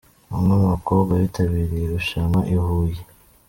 Bamwe 0.31 0.53
mu 0.61 0.67
bakobwa 0.73 1.11
bitabiriye 1.21 1.85
irushanwa 1.87 2.39
i 2.53 2.55
Huye. 2.63 3.01